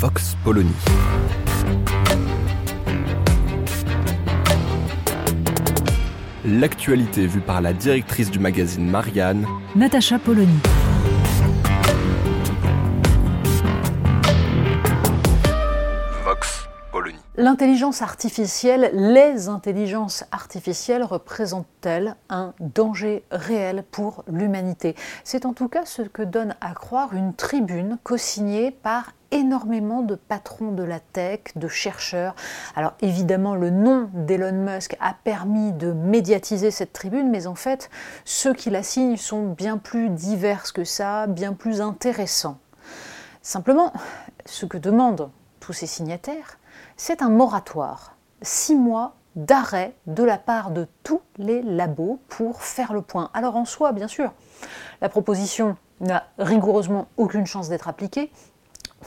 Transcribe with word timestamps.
Vox 0.00 0.36
Polony. 0.44 0.70
L'actualité 6.44 7.26
vue 7.26 7.40
par 7.40 7.60
la 7.60 7.72
directrice 7.72 8.30
du 8.30 8.38
magazine 8.38 8.88
Marianne, 8.88 9.44
Natacha 9.74 10.20
Polony. 10.20 10.54
Vox 16.24 16.68
Polony. 16.92 17.18
L'intelligence 17.36 18.00
artificielle, 18.00 18.92
les 18.94 19.48
intelligences 19.48 20.22
artificielles 20.30 21.02
représentent-elles 21.02 22.14
un 22.30 22.54
danger 22.60 23.24
réel 23.32 23.82
pour 23.90 24.22
l'humanité? 24.28 24.94
C'est 25.24 25.44
en 25.44 25.54
tout 25.54 25.68
cas 25.68 25.84
ce 25.86 26.02
que 26.02 26.22
donne 26.22 26.54
à 26.60 26.74
croire 26.74 27.14
une 27.14 27.34
tribune 27.34 27.98
co-signée 28.04 28.70
par 28.70 29.12
énormément 29.30 30.02
de 30.02 30.14
patrons 30.14 30.72
de 30.72 30.82
la 30.82 31.00
tech, 31.00 31.40
de 31.56 31.68
chercheurs. 31.68 32.34
Alors 32.76 32.94
évidemment, 33.00 33.54
le 33.54 33.70
nom 33.70 34.10
d'Elon 34.14 34.52
Musk 34.52 34.96
a 35.00 35.14
permis 35.14 35.72
de 35.72 35.92
médiatiser 35.92 36.70
cette 36.70 36.92
tribune, 36.92 37.30
mais 37.30 37.46
en 37.46 37.54
fait, 37.54 37.90
ceux 38.24 38.54
qui 38.54 38.70
la 38.70 38.82
signent 38.82 39.16
sont 39.16 39.48
bien 39.48 39.78
plus 39.78 40.10
divers 40.10 40.72
que 40.72 40.84
ça, 40.84 41.26
bien 41.26 41.52
plus 41.52 41.80
intéressants. 41.80 42.58
Simplement, 43.42 43.92
ce 44.44 44.66
que 44.66 44.78
demandent 44.78 45.30
tous 45.60 45.72
ces 45.72 45.86
signataires, 45.86 46.58
c'est 46.96 47.22
un 47.22 47.30
moratoire, 47.30 48.16
six 48.42 48.74
mois 48.74 49.14
d'arrêt 49.36 49.94
de 50.06 50.24
la 50.24 50.36
part 50.36 50.70
de 50.70 50.86
tous 51.02 51.20
les 51.36 51.62
labos 51.62 52.18
pour 52.28 52.62
faire 52.62 52.92
le 52.92 53.02
point. 53.02 53.30
Alors 53.34 53.56
en 53.56 53.64
soi, 53.64 53.92
bien 53.92 54.08
sûr, 54.08 54.32
la 55.00 55.08
proposition 55.08 55.76
n'a 56.00 56.24
rigoureusement 56.38 57.06
aucune 57.16 57.46
chance 57.46 57.68
d'être 57.68 57.88
appliquée, 57.88 58.32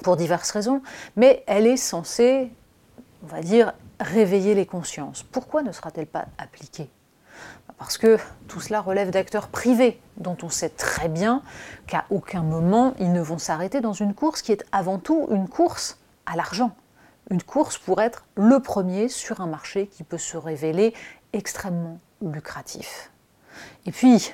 pour 0.04 0.18
diverses 0.18 0.52
raisons, 0.52 0.82
mais 1.16 1.44
elle 1.48 1.68
est 1.68 1.78
censée, 1.78 2.52
on 3.24 3.28
va 3.28 3.42
dire, 3.42 3.74
réveiller 4.00 4.56
les 4.56 4.66
consciences. 4.66 5.24
Pourquoi 5.24 5.62
ne 5.64 5.72
sera-t-elle 5.72 6.08
pas 6.08 6.26
appliquée? 6.38 6.90
Parce 7.78 7.98
que 7.98 8.18
tout 8.48 8.62
cela 8.62 8.82
relève 8.82 9.10
d'acteurs 9.10 9.48
privés, 9.48 10.00
dont 10.18 10.38
on 10.44 10.50
sait 10.50 10.70
très 10.70 11.10
bien 11.10 11.42
qu'à 11.88 12.06
aucun 12.10 12.44
moment 12.44 12.94
ils 13.00 13.12
ne 13.12 13.22
vont 13.22 13.40
s'arrêter 13.40 13.82
dans 13.82 13.94
une 13.94 14.14
course 14.14 14.42
qui 14.42 14.52
est 14.52 14.64
avant 14.72 15.00
tout 15.00 15.28
une 15.32 15.48
course 15.48 15.98
à 16.26 16.36
l'argent. 16.36 16.76
Une 17.30 17.42
course 17.42 17.78
pour 17.78 18.02
être 18.02 18.26
le 18.36 18.60
premier 18.60 19.10
sur 19.10 19.42
un 19.42 19.48
marché 19.48 19.88
qui 19.88 20.04
peut 20.04 20.18
se 20.18 20.38
révéler 20.38 20.94
extrêmement 21.34 22.00
lucratif. 22.22 23.12
Et 23.86 23.92
puis, 23.92 24.34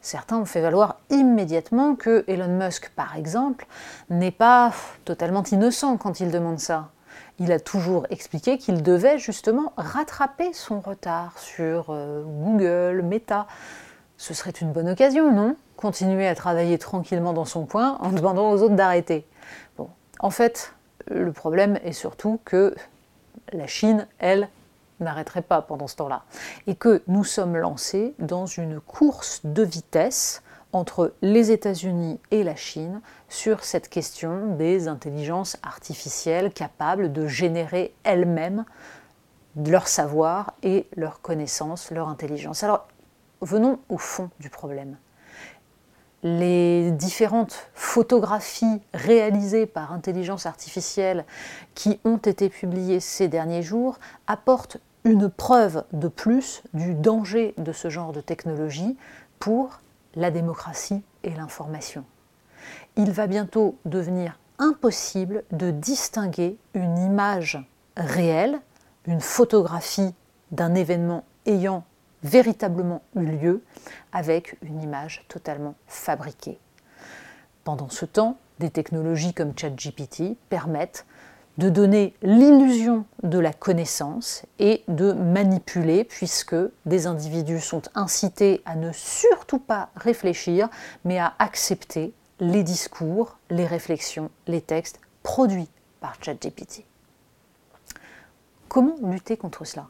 certains 0.00 0.38
ont 0.38 0.44
fait 0.44 0.60
valoir 0.60 0.96
immédiatement 1.10 1.94
que 1.94 2.24
Elon 2.26 2.58
Musk, 2.58 2.90
par 2.90 3.16
exemple, 3.16 3.66
n'est 4.08 4.30
pas 4.30 4.72
totalement 5.04 5.42
innocent 5.44 5.96
quand 5.96 6.20
il 6.20 6.30
demande 6.30 6.58
ça. 6.58 6.88
Il 7.38 7.52
a 7.52 7.60
toujours 7.60 8.06
expliqué 8.10 8.58
qu'il 8.58 8.82
devait 8.82 9.18
justement 9.18 9.72
rattraper 9.76 10.52
son 10.52 10.80
retard 10.80 11.38
sur 11.38 11.86
euh, 11.88 12.22
Google, 12.24 13.02
Meta. 13.02 13.46
Ce 14.18 14.34
serait 14.34 14.50
une 14.50 14.72
bonne 14.72 14.88
occasion, 14.88 15.32
non? 15.32 15.56
Continuer 15.76 16.28
à 16.28 16.34
travailler 16.34 16.76
tranquillement 16.76 17.32
dans 17.32 17.46
son 17.46 17.64
coin 17.64 17.96
en 18.00 18.12
demandant 18.12 18.50
aux 18.50 18.62
autres 18.62 18.74
d'arrêter. 18.74 19.26
Bon, 19.78 19.88
en 20.18 20.28
fait, 20.28 20.74
le 21.08 21.32
problème 21.32 21.78
est 21.82 21.92
surtout 21.92 22.38
que 22.44 22.74
la 23.52 23.66
Chine, 23.66 24.06
elle, 24.18 24.48
n'arrêterait 25.00 25.42
pas 25.42 25.62
pendant 25.62 25.86
ce 25.86 25.96
temps-là. 25.96 26.24
Et 26.66 26.74
que 26.74 27.02
nous 27.06 27.24
sommes 27.24 27.56
lancés 27.56 28.14
dans 28.18 28.46
une 28.46 28.80
course 28.80 29.40
de 29.44 29.62
vitesse 29.62 30.42
entre 30.72 31.14
les 31.22 31.50
États-Unis 31.50 32.20
et 32.30 32.44
la 32.44 32.54
Chine 32.54 33.00
sur 33.28 33.64
cette 33.64 33.88
question 33.88 34.54
des 34.56 34.88
intelligences 34.88 35.56
artificielles 35.62 36.52
capables 36.52 37.12
de 37.12 37.26
générer 37.26 37.94
elles-mêmes 38.04 38.64
leur 39.56 39.88
savoir 39.88 40.54
et 40.62 40.86
leur 40.96 41.20
connaissance, 41.20 41.90
leur 41.90 42.08
intelligence. 42.08 42.62
Alors, 42.62 42.86
venons 43.40 43.80
au 43.88 43.98
fond 43.98 44.30
du 44.38 44.50
problème. 44.50 44.96
Les 46.22 46.90
différentes 46.92 47.70
photographies 47.72 48.82
réalisées 48.92 49.66
par 49.66 49.92
intelligence 49.92 50.44
artificielle 50.44 51.24
qui 51.74 51.98
ont 52.04 52.18
été 52.18 52.50
publiées 52.50 53.00
ces 53.00 53.26
derniers 53.26 53.62
jours 53.62 53.98
apportent 54.26 54.78
une 55.04 55.30
preuve 55.30 55.84
de 55.92 56.08
plus 56.08 56.62
du 56.74 56.94
danger 56.94 57.54
de 57.58 57.72
ce 57.72 57.88
genre 57.88 58.12
de 58.12 58.20
technologie 58.20 58.96
pour 59.38 59.80
la 60.14 60.30
démocratie 60.30 61.02
et 61.22 61.30
l'information. 61.30 62.04
Il 62.96 63.12
va 63.12 63.26
bientôt 63.26 63.78
devenir 63.84 64.38
impossible 64.58 65.44
de 65.52 65.70
distinguer 65.70 66.58
une 66.74 66.98
image 66.98 67.58
réelle, 67.96 68.60
une 69.06 69.20
photographie 69.20 70.14
d'un 70.50 70.74
événement 70.74 71.24
ayant 71.46 71.84
véritablement 72.22 73.02
eu 73.16 73.24
lieu, 73.24 73.64
avec 74.12 74.58
une 74.62 74.82
image 74.82 75.24
totalement 75.28 75.74
fabriquée. 75.86 76.58
Pendant 77.64 77.88
ce 77.88 78.04
temps, 78.04 78.36
des 78.58 78.70
technologies 78.70 79.32
comme 79.32 79.56
ChatGPT 79.56 80.36
permettent 80.50 81.06
de 81.60 81.68
donner 81.68 82.14
l'illusion 82.22 83.04
de 83.22 83.38
la 83.38 83.52
connaissance 83.52 84.46
et 84.58 84.82
de 84.88 85.12
manipuler, 85.12 86.04
puisque 86.04 86.56
des 86.86 87.06
individus 87.06 87.60
sont 87.60 87.82
incités 87.94 88.62
à 88.64 88.76
ne 88.76 88.90
surtout 88.92 89.58
pas 89.58 89.90
réfléchir, 89.94 90.70
mais 91.04 91.18
à 91.18 91.34
accepter 91.38 92.14
les 92.40 92.62
discours, 92.62 93.36
les 93.50 93.66
réflexions, 93.66 94.30
les 94.46 94.62
textes 94.62 95.00
produits 95.22 95.68
par 96.00 96.14
ChatGPT. 96.22 96.86
Comment 98.68 98.96
lutter 99.02 99.36
contre 99.36 99.66
cela? 99.66 99.88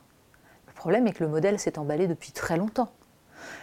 Le 0.66 0.72
problème 0.72 1.06
est 1.06 1.12
que 1.12 1.22
le 1.22 1.30
modèle 1.30 1.60
s'est 1.60 1.78
emballé 1.78 2.08
depuis 2.08 2.32
très 2.32 2.56
longtemps. 2.56 2.90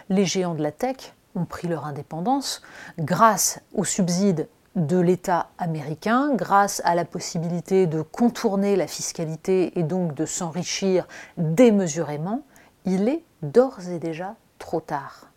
Les 0.08 0.24
géants 0.24 0.54
de 0.54 0.62
la 0.62 0.72
tech 0.72 1.12
ont 1.34 1.44
pris 1.44 1.68
leur 1.68 1.84
indépendance 1.84 2.62
grâce 2.98 3.60
aux 3.74 3.84
subsides 3.84 4.48
de 4.76 4.98
l'État 4.98 5.48
américain 5.58 6.34
grâce 6.34 6.80
à 6.84 6.94
la 6.94 7.04
possibilité 7.04 7.86
de 7.86 8.02
contourner 8.02 8.76
la 8.76 8.86
fiscalité 8.86 9.78
et 9.78 9.82
donc 9.82 10.14
de 10.14 10.26
s'enrichir 10.26 11.06
démesurément, 11.36 12.42
il 12.84 13.08
est 13.08 13.24
d'ores 13.42 13.88
et 13.88 13.98
déjà 13.98 14.36
trop 14.58 14.80
tard. 14.80 15.28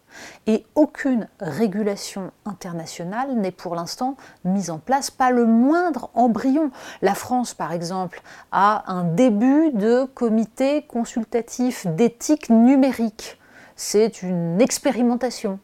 Et 0.46 0.66
aucune 0.76 1.28
régulation 1.40 2.32
internationale 2.46 3.34
n'est 3.36 3.52
pour 3.52 3.76
l'instant 3.76 4.18
mise 4.44 4.70
en 4.70 4.78
place, 4.78 5.10
pas 5.10 5.32
le 5.32 5.46
moindre 5.46 6.10
embryon. 6.14 6.72
La 7.02 7.16
France, 7.16 7.54
par 7.54 7.72
exemple, 7.72 8.22
a 8.52 8.92
un 8.92 9.04
début 9.04 9.72
de 9.72 10.04
comité 10.14 10.84
consultatif 10.84 11.88
d'éthique 11.88 12.50
numérique. 12.50 13.40
C'est 13.76 14.22
une 14.22 14.60
expérimentation 14.60 15.60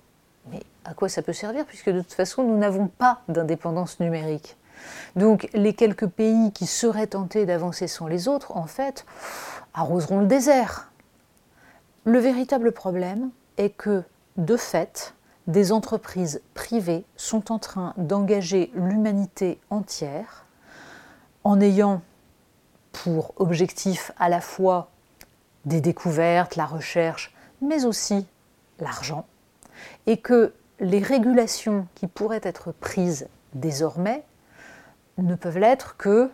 à 0.87 0.93
quoi 0.93 1.09
ça 1.09 1.21
peut 1.21 1.33
servir, 1.33 1.65
puisque 1.65 1.89
de 1.89 2.01
toute 2.01 2.13
façon, 2.13 2.43
nous 2.43 2.57
n'avons 2.57 2.87
pas 2.87 3.21
d'indépendance 3.27 3.99
numérique. 3.99 4.55
Donc 5.15 5.49
les 5.53 5.73
quelques 5.73 6.07
pays 6.07 6.51
qui 6.53 6.65
seraient 6.65 7.07
tentés 7.07 7.45
d'avancer 7.45 7.87
sans 7.87 8.07
les 8.07 8.27
autres, 8.27 8.55
en 8.55 8.67
fait, 8.67 9.05
arroseront 9.73 10.21
le 10.21 10.27
désert. 10.27 10.91
Le 12.05 12.19
véritable 12.19 12.71
problème 12.71 13.31
est 13.57 13.71
que, 13.71 14.03
de 14.37 14.55
fait, 14.55 15.13
des 15.47 15.71
entreprises 15.71 16.41
privées 16.53 17.03
sont 17.17 17.51
en 17.51 17.59
train 17.59 17.93
d'engager 17.97 18.71
l'humanité 18.73 19.59
entière 19.69 20.45
en 21.43 21.59
ayant 21.59 22.01
pour 22.91 23.33
objectif 23.37 24.11
à 24.17 24.29
la 24.29 24.41
fois 24.41 24.89
des 25.65 25.81
découvertes, 25.81 26.55
la 26.55 26.65
recherche, 26.65 27.33
mais 27.61 27.85
aussi 27.85 28.25
l'argent, 28.79 29.25
et 30.05 30.17
que 30.17 30.53
les 30.79 30.99
régulations 30.99 31.87
qui 31.95 32.07
pourraient 32.07 32.41
être 32.43 32.71
prises 32.71 33.27
désormais 33.53 34.23
ne 35.17 35.35
peuvent 35.35 35.57
l'être 35.57 35.97
que 35.97 36.29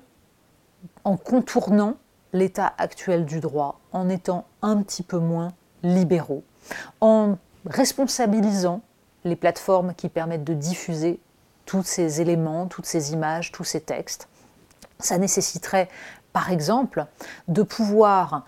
en 1.03 1.15
contournant 1.15 1.95
l'état 2.33 2.73
actuel 2.77 3.25
du 3.25 3.39
droit, 3.39 3.79
en 3.91 4.09
étant 4.09 4.45
un 4.61 4.81
petit 4.81 5.03
peu 5.03 5.19
moins 5.19 5.53
libéraux, 5.83 6.43
en 6.99 7.37
responsabilisant 7.65 8.81
les 9.23 9.35
plateformes 9.35 9.93
qui 9.93 10.09
permettent 10.09 10.43
de 10.43 10.53
diffuser 10.53 11.19
tous 11.65 11.83
ces 11.83 12.19
éléments, 12.19 12.67
toutes 12.67 12.85
ces 12.85 13.13
images, 13.13 13.51
tous 13.51 13.63
ces 13.63 13.79
textes. 13.79 14.27
Ça 14.99 15.17
nécessiterait, 15.17 15.87
par 16.33 16.51
exemple, 16.51 17.05
de 17.47 17.63
pouvoir 17.63 18.43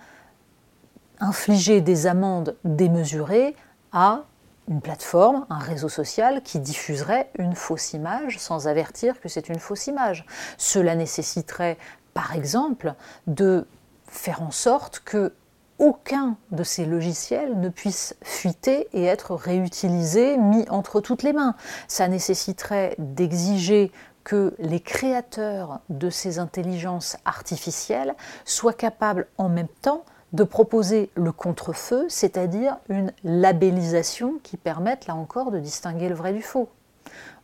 infliger 1.20 1.80
des 1.80 2.08
amendes 2.08 2.58
démesurées 2.66 3.56
à 3.94 4.24
une 4.68 4.82
plateforme, 4.82 5.46
un 5.50 5.60
réseau 5.60 5.90
social 5.90 6.42
qui 6.42 6.60
diffuserait 6.60 7.30
une 7.38 7.56
fausse 7.56 7.94
image 7.94 8.40
sans 8.40 8.68
avertir 8.68 9.20
que 9.22 9.30
c'est 9.30 9.50
une 9.50 9.60
fausse 9.60 9.88
image. 9.88 10.26
Cela 10.58 10.96
nécessiterait, 10.96 11.78
par 12.14 12.34
exemple, 12.36 12.94
de 13.28 13.68
faire 14.08 14.42
en 14.42 14.52
sorte 14.52 15.02
que 15.06 15.34
aucun 15.78 16.38
de 16.52 16.64
ces 16.64 16.86
logiciels 16.86 17.60
ne 17.60 17.70
puisse 17.70 18.16
fuiter 18.24 18.88
et 18.94 19.04
être 19.04 19.36
réutilisé, 19.36 20.38
mis 20.38 20.68
entre 20.70 21.02
toutes 21.02 21.24
les 21.24 21.34
mains. 21.34 21.56
Ça 21.88 22.08
nécessiterait 22.08 22.96
d'exiger 22.98 23.92
que 24.24 24.56
les 24.58 24.80
créateurs 24.80 25.82
de 25.90 26.10
ces 26.10 26.40
intelligences 26.40 27.18
artificielles 27.26 28.16
soient 28.46 28.74
capables 28.74 29.28
en 29.38 29.50
même 29.50 29.68
temps 29.82 30.04
de 30.36 30.44
proposer 30.44 31.10
le 31.16 31.32
contre-feu, 31.32 32.08
c'est-à-dire 32.10 32.78
une 32.90 33.14
labellisation 33.24 34.36
qui 34.44 34.58
permette 34.58 35.08
là 35.08 35.16
encore 35.16 35.50
de 35.50 35.60
distinguer 35.60 36.10
le 36.10 36.16
vrai 36.16 36.34
du 36.34 36.42
faux. 36.42 36.70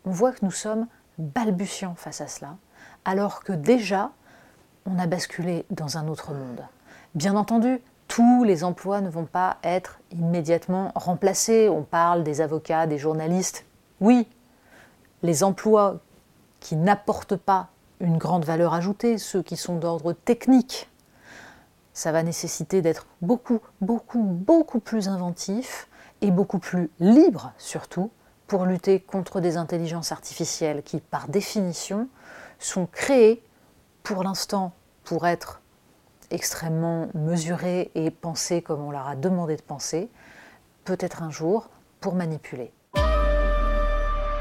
On 0.05 0.11
voit 0.11 0.33
que 0.33 0.43
nous 0.43 0.51
sommes 0.51 0.87
balbutiants 1.17 1.95
face 1.95 2.19
à 2.19 2.27
cela, 2.27 2.57
alors 3.05 3.43
que 3.43 3.53
déjà 3.53 4.11
on 4.85 4.99
a 4.99 5.07
basculé 5.07 5.65
dans 5.69 5.97
un 5.97 6.09
autre 6.09 6.33
monde. 6.33 6.65
Bien 7.15 7.37
entendu, 7.37 7.79
tous 8.09 8.43
les 8.43 8.65
emplois 8.65 8.99
ne 8.99 9.09
vont 9.09 9.25
pas 9.25 9.55
être 9.63 9.99
immédiatement 10.11 10.91
remplacés. 10.95 11.69
On 11.69 11.83
parle 11.83 12.23
des 12.23 12.41
avocats, 12.41 12.87
des 12.87 12.97
journalistes. 12.97 13.63
Oui, 14.01 14.27
les 15.23 15.45
emplois 15.45 15.99
qui 16.59 16.75
n'apportent 16.75 17.37
pas 17.37 17.69
une 18.01 18.17
grande 18.17 18.43
valeur 18.43 18.73
ajoutée, 18.73 19.17
ceux 19.17 19.41
qui 19.41 19.55
sont 19.55 19.77
d'ordre 19.77 20.11
technique, 20.11 20.89
ça 21.93 22.11
va 22.11 22.23
nécessiter 22.23 22.81
d'être 22.81 23.07
beaucoup, 23.21 23.59
beaucoup, 23.81 24.23
beaucoup 24.23 24.79
plus 24.79 25.07
inventif 25.07 25.87
et 26.21 26.31
beaucoup 26.31 26.59
plus 26.59 26.89
libre 26.99 27.53
surtout 27.57 28.11
pour 28.47 28.65
lutter 28.65 28.99
contre 28.99 29.39
des 29.39 29.57
intelligences 29.57 30.11
artificielles 30.11 30.83
qui, 30.83 30.99
par 30.99 31.27
définition, 31.29 32.09
sont 32.59 32.85
créées 32.85 33.43
pour 34.03 34.23
l'instant 34.23 34.73
pour 35.03 35.25
être 35.25 35.61
extrêmement 36.31 37.07
mesurées 37.13 37.91
et 37.95 38.11
pensées 38.11 38.61
comme 38.61 38.81
on 38.81 38.91
leur 38.91 39.07
a 39.07 39.15
demandé 39.15 39.55
de 39.55 39.61
penser, 39.61 40.09
peut-être 40.85 41.23
un 41.23 41.29
jour 41.29 41.69
pour 41.99 42.15
manipuler. 42.15 42.73